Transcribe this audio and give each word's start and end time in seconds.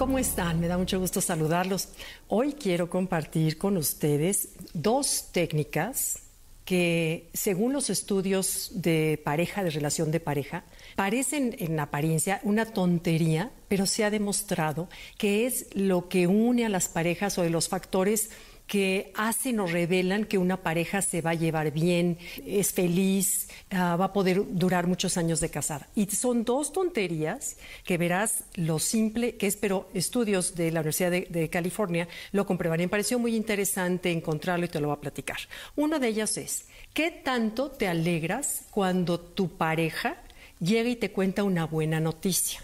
¿cómo 0.00 0.18
están? 0.18 0.58
Me 0.60 0.66
da 0.66 0.78
mucho 0.78 0.98
gusto 0.98 1.20
saludarlos. 1.20 1.88
Hoy 2.28 2.54
quiero 2.54 2.88
compartir 2.88 3.58
con 3.58 3.76
ustedes 3.76 4.48
dos 4.72 5.28
técnicas 5.30 6.20
que, 6.64 7.28
según 7.34 7.74
los 7.74 7.90
estudios 7.90 8.70
de 8.72 9.20
pareja, 9.22 9.62
de 9.62 9.68
relación 9.68 10.10
de 10.10 10.18
pareja, 10.18 10.64
parecen 10.96 11.54
en 11.58 11.78
apariencia 11.78 12.40
una 12.44 12.64
tontería, 12.64 13.50
pero 13.68 13.84
se 13.84 14.02
ha 14.02 14.10
demostrado 14.10 14.88
que 15.18 15.46
es 15.46 15.66
lo 15.74 16.08
que 16.08 16.26
une 16.26 16.64
a 16.64 16.70
las 16.70 16.88
parejas 16.88 17.36
o 17.36 17.42
de 17.42 17.50
los 17.50 17.68
factores 17.68 18.30
que 18.70 19.10
hacen 19.16 19.58
o 19.58 19.66
revelan 19.66 20.26
que 20.26 20.38
una 20.38 20.56
pareja 20.56 21.02
se 21.02 21.22
va 21.22 21.30
a 21.30 21.34
llevar 21.34 21.72
bien, 21.72 22.18
es 22.46 22.72
feliz, 22.72 23.48
ah, 23.72 23.96
va 23.96 24.04
a 24.04 24.12
poder 24.12 24.44
durar 24.46 24.86
muchos 24.86 25.16
años 25.16 25.40
de 25.40 25.48
casada. 25.48 25.88
Y 25.96 26.06
son 26.06 26.44
dos 26.44 26.72
tonterías 26.72 27.56
que 27.82 27.98
verás 27.98 28.44
lo 28.54 28.78
simple 28.78 29.34
que 29.34 29.48
es, 29.48 29.56
pero 29.56 29.90
estudios 29.92 30.54
de 30.54 30.70
la 30.70 30.82
Universidad 30.82 31.10
de, 31.10 31.50
California 31.50 32.06
lo 32.30 32.46
comprueban. 32.46 32.78
Me 32.78 32.86
pareció 32.86 33.18
muy 33.18 33.34
interesante 33.34 34.12
encontrarlo 34.12 34.66
y 34.66 34.68
te 34.68 34.78
lo 34.78 34.86
voy 34.86 34.96
a 34.98 35.00
platicar. 35.00 35.38
Una 35.74 35.98
de 35.98 36.06
ellas 36.06 36.36
es, 36.36 36.66
¿qué 36.94 37.10
tanto 37.10 37.72
te 37.72 37.88
alegras 37.88 38.66
cuando 38.70 39.18
tu 39.18 39.48
pareja 39.48 40.14
llega 40.60 40.90
y 40.90 40.94
te 40.94 41.10
cuenta 41.10 41.42
una 41.42 41.66
buena 41.66 41.98
noticia? 41.98 42.60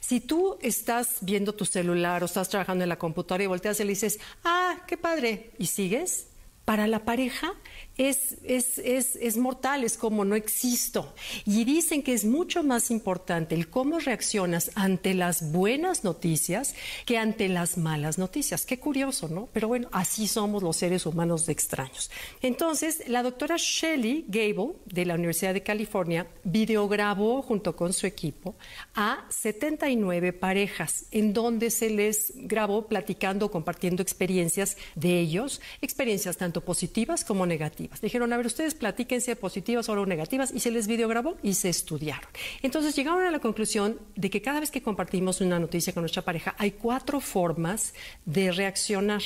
Si 0.00 0.20
tú 0.20 0.58
estás 0.62 1.18
viendo 1.20 1.54
tu 1.54 1.64
celular 1.64 2.22
o 2.22 2.26
estás 2.26 2.48
trabajando 2.48 2.84
en 2.84 2.88
la 2.88 2.98
computadora 2.98 3.44
y 3.44 3.46
volteas 3.46 3.80
y 3.80 3.84
le 3.84 3.90
dices, 3.90 4.20
ah, 4.44 4.82
qué 4.86 4.96
padre, 4.96 5.50
y 5.58 5.66
sigues, 5.66 6.28
para 6.64 6.86
la 6.86 7.04
pareja 7.06 7.54
es, 7.98 8.36
es, 8.44 8.78
es, 8.78 9.16
es, 9.16 9.36
mortal, 9.36 9.82
es 9.82 9.98
como 9.98 10.24
no 10.24 10.36
existo. 10.36 11.12
Y 11.44 11.64
dicen 11.64 12.02
que 12.02 12.14
es 12.14 12.24
mucho 12.24 12.62
más 12.62 12.90
importante 12.90 13.56
el 13.56 13.68
cómo 13.68 13.98
reaccionas 13.98 14.70
ante 14.76 15.14
las 15.14 15.50
buenas 15.50 16.04
noticias 16.04 16.74
que 17.04 17.18
ante 17.18 17.48
las 17.48 17.76
malas 17.76 18.16
noticias. 18.16 18.64
Qué 18.64 18.78
curioso, 18.78 19.28
¿no? 19.28 19.48
Pero 19.52 19.66
bueno, 19.66 19.88
así 19.90 20.28
somos 20.28 20.62
los 20.62 20.76
seres 20.76 21.06
humanos 21.06 21.44
de 21.46 21.52
extraños. 21.52 22.10
Entonces, 22.40 23.02
la 23.08 23.24
doctora 23.24 23.56
Shelley 23.58 24.24
Gable, 24.28 24.74
de 24.86 25.04
la 25.04 25.14
Universidad 25.14 25.52
de 25.52 25.64
California, 25.64 26.28
videograbó 26.44 27.42
junto 27.42 27.74
con 27.74 27.92
su 27.92 28.06
equipo 28.06 28.54
a 28.94 29.26
79 29.28 30.32
parejas, 30.32 31.06
en 31.10 31.32
donde 31.32 31.70
se 31.70 31.90
les 31.90 32.32
grabó 32.36 32.86
platicando, 32.86 33.50
compartiendo 33.50 34.02
experiencias 34.02 34.76
de 34.94 35.18
ellos, 35.18 35.60
experiencias 35.80 36.36
tanto 36.36 36.64
positivas 36.64 37.24
como 37.24 37.44
negativas. 37.44 37.87
Dijeron, 38.00 38.32
a 38.32 38.36
ver, 38.36 38.46
ustedes 38.46 38.74
platíquense 38.74 39.36
positivas 39.36 39.88
o 39.88 40.06
negativas 40.06 40.52
y 40.54 40.60
se 40.60 40.70
les 40.70 40.86
videograbó 40.86 41.36
y 41.42 41.54
se 41.54 41.68
estudiaron. 41.68 42.30
Entonces 42.62 42.94
llegaron 42.94 43.24
a 43.24 43.30
la 43.30 43.40
conclusión 43.40 43.98
de 44.14 44.30
que 44.30 44.42
cada 44.42 44.60
vez 44.60 44.70
que 44.70 44.82
compartimos 44.82 45.40
una 45.40 45.58
noticia 45.58 45.92
con 45.92 46.02
nuestra 46.02 46.22
pareja 46.22 46.54
hay 46.58 46.72
cuatro 46.72 47.20
formas 47.20 47.94
de 48.24 48.52
reaccionar. 48.52 49.22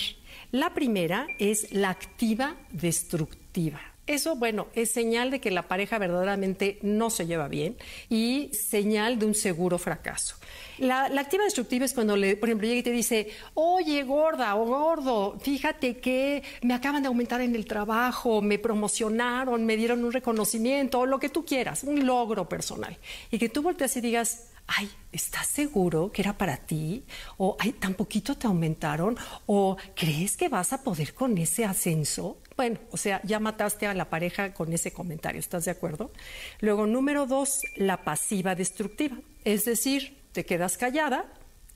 La 0.50 0.74
primera 0.74 1.26
es 1.38 1.72
la 1.72 1.90
activa 1.90 2.56
destructiva. 2.70 3.91
Eso, 4.06 4.34
bueno, 4.34 4.66
es 4.74 4.90
señal 4.90 5.30
de 5.30 5.40
que 5.40 5.52
la 5.52 5.68
pareja 5.68 5.96
verdaderamente 5.96 6.78
no 6.82 7.08
se 7.08 7.26
lleva 7.26 7.46
bien 7.46 7.76
y 8.08 8.50
señal 8.52 9.18
de 9.20 9.26
un 9.26 9.34
seguro 9.34 9.78
fracaso. 9.78 10.34
La, 10.78 11.04
activa 11.04 11.44
destructiva 11.44 11.84
es 11.84 11.94
cuando, 11.94 12.16
le, 12.16 12.36
por 12.36 12.48
ejemplo, 12.48 12.66
llega 12.66 12.80
y 12.80 12.82
te 12.82 12.90
dice, 12.90 13.28
oye, 13.54 14.02
gorda 14.02 14.56
o 14.56 14.66
gordo, 14.66 15.38
fíjate 15.38 15.98
que 15.98 16.42
me 16.62 16.74
acaban 16.74 17.02
de 17.02 17.08
aumentar 17.08 17.40
en 17.42 17.54
el 17.54 17.64
trabajo, 17.64 18.42
me 18.42 18.58
promocionaron, 18.58 19.64
me 19.64 19.76
dieron 19.76 20.04
un 20.04 20.10
reconocimiento, 20.10 20.98
o 20.98 21.06
lo 21.06 21.20
que 21.20 21.28
tú 21.28 21.44
quieras, 21.44 21.84
un 21.84 22.04
logro 22.04 22.48
personal. 22.48 22.98
Y 23.30 23.38
que 23.38 23.48
tú 23.48 23.62
volteas 23.62 23.96
y 23.96 24.00
digas, 24.00 24.48
ay, 24.66 24.90
¿estás 25.12 25.46
seguro 25.46 26.10
que 26.10 26.22
era 26.22 26.36
para 26.36 26.56
ti? 26.56 27.04
O, 27.36 27.56
ay, 27.60 27.72
tan 27.72 27.94
poquito 27.94 28.36
te 28.36 28.46
aumentaron. 28.46 29.16
O, 29.46 29.76
¿crees 29.94 30.36
que 30.36 30.48
vas 30.48 30.72
a 30.72 30.82
poder 30.82 31.14
con 31.14 31.36
ese 31.38 31.64
ascenso? 31.64 32.38
Bueno, 32.62 32.78
o 32.92 32.96
sea, 32.96 33.20
ya 33.24 33.40
mataste 33.40 33.88
a 33.88 33.94
la 33.94 34.08
pareja 34.08 34.54
con 34.54 34.72
ese 34.72 34.92
comentario, 34.92 35.40
¿estás 35.40 35.64
de 35.64 35.72
acuerdo? 35.72 36.12
Luego, 36.60 36.86
número 36.86 37.26
dos, 37.26 37.62
la 37.74 38.04
pasiva 38.04 38.54
destructiva. 38.54 39.16
Es 39.44 39.64
decir, 39.64 40.16
te 40.30 40.44
quedas 40.44 40.78
callada 40.78 41.24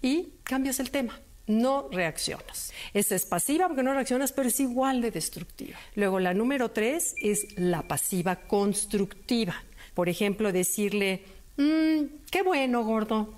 y 0.00 0.34
cambias 0.44 0.78
el 0.78 0.92
tema. 0.92 1.18
No 1.48 1.88
reaccionas. 1.90 2.72
Esa 2.94 3.16
es 3.16 3.26
pasiva 3.26 3.66
porque 3.66 3.82
no 3.82 3.94
reaccionas, 3.94 4.30
pero 4.30 4.46
es 4.46 4.60
igual 4.60 5.00
de 5.00 5.10
destructiva. 5.10 5.76
Luego, 5.96 6.20
la 6.20 6.34
número 6.34 6.70
tres 6.70 7.16
es 7.20 7.58
la 7.58 7.82
pasiva 7.82 8.36
constructiva. 8.36 9.56
Por 9.92 10.08
ejemplo, 10.08 10.52
decirle, 10.52 11.24
mmm, 11.56 12.02
qué 12.30 12.42
bueno, 12.44 12.84
gordo. 12.84 13.34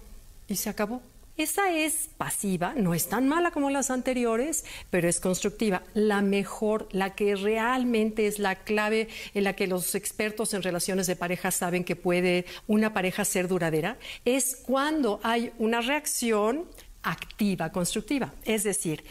Y 0.48 0.56
se 0.56 0.68
acabó. 0.68 1.00
Esa 1.38 1.70
es 1.70 2.10
pasiva, 2.16 2.74
no 2.76 2.94
es 2.94 3.08
tan 3.08 3.28
mala 3.28 3.52
como 3.52 3.70
las 3.70 3.92
anteriores, 3.92 4.64
pero 4.90 5.08
es 5.08 5.20
constructiva. 5.20 5.84
La 5.94 6.20
mejor, 6.20 6.88
la 6.90 7.14
que 7.14 7.36
realmente 7.36 8.26
es 8.26 8.40
la 8.40 8.56
clave 8.56 9.06
en 9.34 9.44
la 9.44 9.54
que 9.54 9.68
los 9.68 9.94
expertos 9.94 10.52
en 10.52 10.64
relaciones 10.64 11.06
de 11.06 11.14
pareja 11.14 11.52
saben 11.52 11.84
que 11.84 11.94
puede 11.94 12.44
una 12.66 12.92
pareja 12.92 13.24
ser 13.24 13.46
duradera, 13.46 13.98
es 14.24 14.56
cuando 14.56 15.20
hay 15.22 15.52
una 15.58 15.80
reacción 15.80 16.64
activa, 17.04 17.70
constructiva. 17.70 18.34
Es 18.44 18.64
decir, 18.64 19.04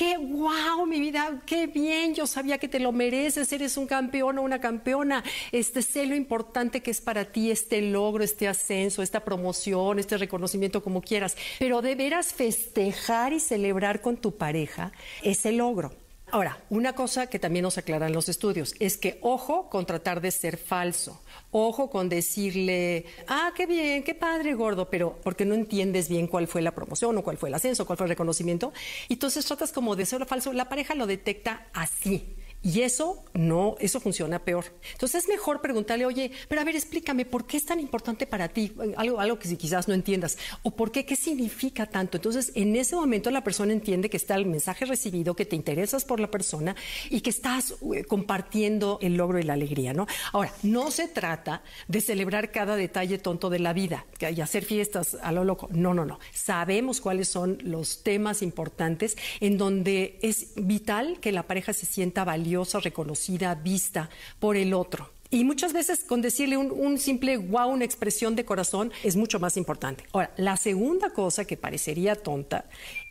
qué 0.00 0.16
wow, 0.16 0.86
mi 0.86 0.98
vida, 0.98 1.42
qué 1.44 1.66
bien, 1.66 2.14
yo 2.14 2.26
sabía 2.26 2.56
que 2.56 2.68
te 2.68 2.80
lo 2.80 2.90
mereces, 2.90 3.52
eres 3.52 3.76
un 3.76 3.86
campeón 3.86 4.38
o 4.38 4.42
una 4.42 4.58
campeona, 4.58 5.22
este 5.52 5.82
sé 5.82 6.06
lo 6.06 6.14
importante 6.16 6.80
que 6.80 6.90
es 6.90 7.02
para 7.02 7.26
ti 7.26 7.50
este 7.50 7.82
logro, 7.82 8.24
este 8.24 8.48
ascenso, 8.48 9.02
esta 9.02 9.22
promoción, 9.26 9.98
este 9.98 10.16
reconocimiento, 10.16 10.82
como 10.82 11.02
quieras, 11.02 11.36
pero 11.58 11.82
deberás 11.82 12.32
festejar 12.32 13.34
y 13.34 13.40
celebrar 13.40 14.00
con 14.00 14.16
tu 14.16 14.38
pareja 14.38 14.90
ese 15.22 15.52
logro. 15.52 15.92
Ahora, 16.32 16.58
una 16.70 16.92
cosa 16.92 17.26
que 17.26 17.38
también 17.38 17.64
nos 17.64 17.78
aclaran 17.78 18.12
los 18.12 18.28
estudios 18.28 18.74
es 18.78 18.96
que 18.96 19.18
ojo 19.20 19.68
con 19.68 19.86
tratar 19.86 20.20
de 20.20 20.30
ser 20.30 20.56
falso, 20.56 21.20
ojo 21.50 21.90
con 21.90 22.08
decirle, 22.08 23.04
ah, 23.26 23.52
qué 23.56 23.66
bien, 23.66 24.04
qué 24.04 24.14
padre, 24.14 24.54
gordo, 24.54 24.88
pero 24.88 25.18
porque 25.22 25.44
no 25.44 25.54
entiendes 25.54 26.08
bien 26.08 26.26
cuál 26.26 26.46
fue 26.46 26.62
la 26.62 26.74
promoción 26.74 27.18
o 27.18 27.22
cuál 27.22 27.36
fue 27.36 27.48
el 27.48 27.54
ascenso, 27.54 27.84
cuál 27.86 27.96
fue 27.96 28.06
el 28.06 28.10
reconocimiento, 28.10 28.72
entonces 29.08 29.44
tratas 29.44 29.72
como 29.72 29.96
de 29.96 30.06
ser 30.06 30.24
falso, 30.26 30.52
la 30.52 30.68
pareja 30.68 30.94
lo 30.94 31.06
detecta 31.06 31.66
así. 31.72 32.36
Y 32.62 32.82
eso 32.82 33.24
no, 33.32 33.76
eso 33.80 34.00
funciona 34.00 34.44
peor. 34.44 34.66
Entonces 34.92 35.24
es 35.24 35.28
mejor 35.28 35.62
preguntarle, 35.62 36.04
oye, 36.04 36.30
pero 36.48 36.60
a 36.60 36.64
ver, 36.64 36.76
explícame, 36.76 37.24
¿por 37.24 37.46
qué 37.46 37.56
es 37.56 37.64
tan 37.64 37.80
importante 37.80 38.26
para 38.26 38.48
ti? 38.48 38.74
Algo, 38.96 39.18
algo 39.18 39.38
que 39.38 39.56
quizás 39.56 39.88
no 39.88 39.94
entiendas. 39.94 40.36
¿O 40.62 40.70
por 40.72 40.92
qué? 40.92 41.06
¿Qué 41.06 41.16
significa 41.16 41.86
tanto? 41.86 42.18
Entonces, 42.18 42.52
en 42.54 42.76
ese 42.76 42.96
momento 42.96 43.30
la 43.30 43.42
persona 43.42 43.72
entiende 43.72 44.10
que 44.10 44.18
está 44.18 44.34
el 44.34 44.44
mensaje 44.44 44.84
recibido, 44.84 45.34
que 45.34 45.46
te 45.46 45.56
interesas 45.56 46.04
por 46.04 46.20
la 46.20 46.30
persona 46.30 46.76
y 47.08 47.22
que 47.22 47.30
estás 47.30 47.76
eh, 47.94 48.04
compartiendo 48.04 48.98
el 49.00 49.16
logro 49.16 49.38
y 49.38 49.42
la 49.42 49.54
alegría, 49.54 49.94
¿no? 49.94 50.06
Ahora, 50.32 50.52
no 50.62 50.90
se 50.90 51.08
trata 51.08 51.62
de 51.88 52.02
celebrar 52.02 52.50
cada 52.50 52.76
detalle 52.76 53.16
tonto 53.16 53.48
de 53.48 53.58
la 53.58 53.72
vida 53.72 54.04
y 54.20 54.40
hacer 54.40 54.64
fiestas 54.64 55.16
a 55.22 55.32
lo 55.32 55.44
loco. 55.44 55.68
No, 55.72 55.94
no, 55.94 56.04
no. 56.04 56.18
Sabemos 56.34 57.00
cuáles 57.00 57.28
son 57.28 57.56
los 57.62 58.02
temas 58.02 58.42
importantes 58.42 59.16
en 59.40 59.56
donde 59.56 60.18
es 60.20 60.48
vital 60.56 61.20
que 61.20 61.32
la 61.32 61.44
pareja 61.44 61.72
se 61.72 61.86
sienta 61.86 62.24
valiosa 62.24 62.49
reconocida, 62.80 63.54
vista 63.54 64.10
por 64.38 64.56
el 64.56 64.74
otro. 64.74 65.10
Y 65.30 65.44
muchas 65.44 65.72
veces 65.72 66.02
con 66.04 66.22
decirle 66.22 66.56
un, 66.56 66.72
un, 66.72 66.98
simple 66.98 67.36
wow, 67.36 67.68
una 67.68 67.84
expresión 67.84 68.34
de 68.34 68.44
corazón, 68.44 68.92
es 69.04 69.14
mucho 69.14 69.38
más 69.38 69.56
importante. 69.56 70.04
Ahora, 70.12 70.32
la 70.36 70.56
segunda 70.56 71.10
cosa 71.10 71.44
que 71.44 71.56
parecería 71.56 72.16
tonta 72.16 72.64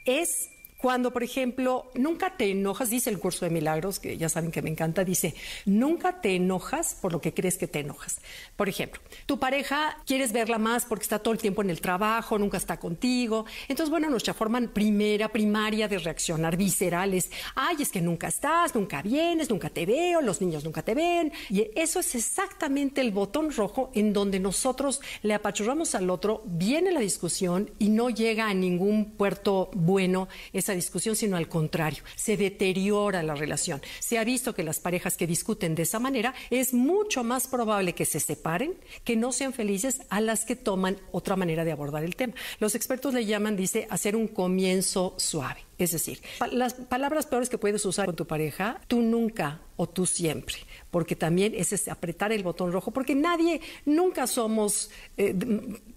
es 0.05 0.49
cuando, 0.81 1.11
por 1.11 1.23
ejemplo, 1.23 1.91
nunca 1.93 2.37
te 2.37 2.51
enojas, 2.51 2.89
dice 2.89 3.09
el 3.09 3.19
curso 3.19 3.43
de 3.43 3.51
milagros, 3.51 3.99
que 3.99 4.17
ya 4.17 4.29
saben 4.29 4.49
que 4.49 4.61
me 4.61 4.69
encanta, 4.69 5.03
dice, 5.03 5.35
nunca 5.65 6.21
te 6.21 6.35
enojas 6.35 6.95
por 6.95 7.11
lo 7.11 7.19
que 7.19 7.33
crees 7.33 7.57
que 7.57 7.67
te 7.67 7.79
enojas. 7.79 8.19
Por 8.55 8.69
ejemplo, 8.69 9.01
tu 9.25 9.39
pareja 9.39 9.97
quieres 10.05 10.31
verla 10.31 10.57
más 10.57 10.85
porque 10.85 11.03
está 11.03 11.19
todo 11.19 11.33
el 11.33 11.39
tiempo 11.39 11.61
en 11.61 11.69
el 11.69 11.81
trabajo, 11.81 12.39
nunca 12.39 12.55
está 12.55 12.79
contigo. 12.79 13.45
Entonces, 13.67 13.89
bueno, 13.89 14.09
nuestra 14.09 14.33
forma 14.33 14.61
primera, 14.73 15.27
primaria 15.27 15.89
de 15.89 15.97
reaccionar 15.97 16.55
viscerales, 16.55 17.29
ay, 17.55 17.77
es 17.81 17.89
que 17.89 17.99
nunca 17.99 18.29
estás, 18.29 18.73
nunca 18.73 19.01
vienes, 19.01 19.49
nunca 19.49 19.69
te 19.69 19.85
veo, 19.85 20.21
los 20.21 20.39
niños 20.39 20.63
nunca 20.63 20.81
te 20.81 20.95
ven. 20.95 21.33
Y 21.49 21.71
eso 21.75 21.99
es 21.99 22.15
exactamente 22.15 23.01
el 23.01 23.11
botón 23.11 23.51
rojo 23.51 23.91
en 23.95 24.13
donde 24.13 24.39
nosotros 24.39 25.01
le 25.23 25.33
apachurramos 25.33 25.93
al 25.93 26.09
otro, 26.09 26.41
viene 26.45 26.93
la 26.93 27.01
discusión 27.01 27.69
y 27.79 27.89
no 27.89 28.09
llega 28.09 28.47
a 28.47 28.53
ningún 28.53 29.11
puerto 29.11 29.69
bueno 29.73 30.29
discusión, 30.73 31.15
sino 31.15 31.37
al 31.37 31.47
contrario, 31.47 32.03
se 32.15 32.37
deteriora 32.37 33.23
la 33.23 33.35
relación. 33.35 33.81
Se 33.99 34.17
ha 34.17 34.23
visto 34.23 34.53
que 34.53 34.63
las 34.63 34.79
parejas 34.79 35.17
que 35.17 35.27
discuten 35.27 35.75
de 35.75 35.83
esa 35.83 35.99
manera 35.99 36.33
es 36.49 36.73
mucho 36.73 37.23
más 37.23 37.47
probable 37.47 37.93
que 37.93 38.05
se 38.05 38.19
separen, 38.19 38.75
que 39.03 39.15
no 39.15 39.31
sean 39.31 39.53
felices 39.53 40.01
a 40.09 40.21
las 40.21 40.45
que 40.45 40.55
toman 40.55 40.97
otra 41.11 41.35
manera 41.35 41.63
de 41.63 41.71
abordar 41.71 42.03
el 42.03 42.15
tema. 42.15 42.33
Los 42.59 42.75
expertos 42.75 43.13
le 43.13 43.25
llaman, 43.25 43.55
dice, 43.55 43.87
hacer 43.89 44.15
un 44.15 44.27
comienzo 44.27 45.15
suave. 45.17 45.65
Es 45.77 45.91
decir, 45.91 46.21
las 46.51 46.73
palabras 46.73 47.25
peores 47.25 47.49
que 47.49 47.57
puedes 47.57 47.85
usar 47.85 48.05
con 48.05 48.15
tu 48.15 48.27
pareja, 48.27 48.81
tú 48.87 49.01
nunca 49.01 49.61
o 49.77 49.87
tú 49.87 50.05
siempre. 50.05 50.57
Porque 50.91 51.15
también 51.15 51.53
es 51.55 51.73
ese 51.73 51.91
apretar 51.91 52.31
el 52.31 52.43
botón 52.43 52.71
rojo, 52.71 52.91
porque 52.91 53.15
nadie, 53.15 53.61
nunca 53.85 54.27
somos 54.27 54.89
eh, 55.17 55.35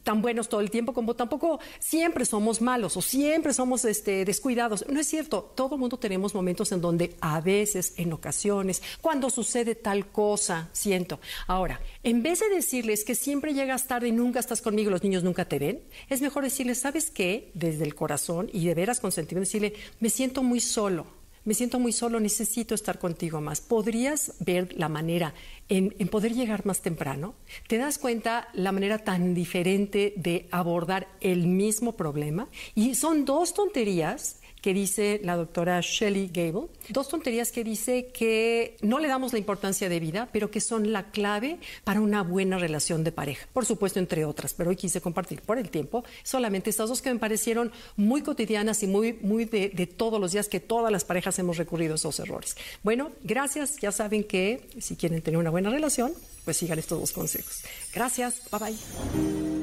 tan 0.03 0.23
buenos 0.23 0.49
todo 0.49 0.61
el 0.61 0.71
tiempo 0.71 0.93
como 0.93 1.15
tampoco 1.15 1.61
siempre 1.79 2.25
somos 2.25 2.61
malos 2.61 2.97
o 2.97 3.03
siempre 3.03 3.53
somos 3.53 3.85
este, 3.85 4.25
descuidados. 4.25 4.85
No 4.89 5.01
es 5.01 5.07
cierto, 5.07 5.53
todo 5.55 5.77
el 5.77 5.81
mundo 5.81 5.99
tenemos 5.99 6.35
momentos 6.35 6.73
en 6.73 6.81
donde 6.81 7.15
a 7.21 7.41
veces, 7.41 7.95
en 7.97 8.13
ocasiones, 8.13 8.83
cuando 9.01 9.31
sucede 9.31 9.75
tal 9.75 10.07
cosa, 10.07 10.69
siento. 10.73 11.21
Ahora, 11.47 11.81
en 12.03 12.23
vez 12.23 12.41
de 12.41 12.49
decirles 12.49 13.05
que 13.05 13.15
siempre 13.15 13.55
llegas 13.55 13.87
tarde 13.87 14.09
y 14.09 14.13
nunca 14.13 14.41
estás 14.41 14.63
conmigo, 14.63 14.91
los 14.91 15.03
niños 15.03 15.23
nunca 15.23 15.45
te 15.47 15.59
ven, 15.59 15.83
es 16.09 16.21
mejor 16.21 16.45
decirles, 16.45 16.81
¿sabes 16.81 17.11
qué? 17.11 17.51
Desde 17.55 17.85
el 17.85 17.95
corazón 17.95 18.51
y 18.53 18.67
de 18.67 18.75
veras 18.75 19.01
con 19.01 19.13
sentimiento, 19.13 19.47
decirle, 19.47 19.75
me 20.01 20.11
siento 20.11 20.43
muy 20.43 20.61
solo 20.61 21.22
me 21.45 21.55
siento 21.55 21.79
muy 21.79 21.93
solo, 21.93 22.21
necesito 22.21 22.75
estar 22.75 22.99
contigo 22.99 23.41
más. 23.41 23.61
¿Podrías 23.61 24.35
ver 24.41 24.75
la 24.77 24.89
manera 24.89 25.35
en, 25.69 25.91
poder 26.09 26.35
llegar 26.35 26.67
más 26.67 26.83
temprano? 26.83 27.35
¿Te 27.69 27.79
das 27.79 27.99
cuenta 27.99 28.49
la 28.53 28.73
manera 28.73 28.99
tan 28.99 29.35
diferente 29.35 30.13
de 30.17 30.47
abordar 30.51 31.09
el 31.21 31.47
mismo 31.47 31.97
problema? 31.97 32.49
Y 32.75 32.95
son 32.95 33.25
dos 33.25 33.55
tonterías 33.55 34.42
que 34.63 34.73
dice 34.73 35.21
la 35.25 35.37
doctora 35.37 35.81
Shelley 35.83 36.31
Gable, 36.33 36.69
dos 36.89 37.09
tonterías 37.09 37.53
que 37.53 37.65
dice 37.65 38.07
que 38.15 38.77
no 38.81 39.01
le 39.01 39.09
damos 39.09 39.33
la 39.33 39.39
importancia 39.39 39.89
de 39.89 40.01
vida, 40.01 40.29
pero 40.33 40.51
que 40.51 40.61
son 40.61 40.93
la 40.93 41.11
clave 41.11 41.59
para 41.85 42.01
una 42.01 42.23
buena 42.23 42.59
relación 42.59 43.05
de 43.05 43.13
pareja. 43.13 43.47
Por 43.53 43.67
supuesto, 43.67 43.99
entre 43.99 44.25
otras, 44.25 44.55
pero 44.55 44.71
hoy 44.71 44.77
quise 44.77 45.01
compartir 45.01 45.43
por 45.43 45.59
el 45.59 45.69
tiempo 45.69 46.05
solamente 46.23 46.71
estas 46.71 46.89
dos 46.89 47.03
que 47.03 47.13
me 47.13 47.19
parecieron 47.19 47.73
muy 47.97 48.23
cotidianas 48.23 48.83
y 48.83 48.87
muy, 48.87 49.15
muy 49.15 49.45
de, 49.45 49.69
de 49.69 49.87
todos 49.87 50.21
los 50.21 50.33
días 50.33 50.49
que 50.49 50.61
todas 50.61 50.93
las 50.93 51.05
parejas 51.05 51.39
hemos 51.41 51.57
recurrido 51.57 51.95
a 51.95 51.97
esos 51.97 52.21
errores. 52.21 52.57
Bueno, 52.85 53.11
gracias. 53.25 53.79
Ya 53.81 53.91
saben 53.91 54.23
que 54.25 54.69
si 54.81 54.95
quieren 54.95 55.23
tener 55.23 55.39
una 55.39 55.51
buena 55.51 55.71
relación, 55.71 56.13
pues 56.45 56.57
sigan 56.57 56.79
estos 56.79 57.01
dos 57.01 57.13
consejos. 57.13 57.63
Gracias. 57.93 58.43
Bye 58.51 58.61
bye. 58.61 59.62